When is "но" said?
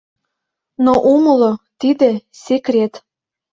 0.83-0.93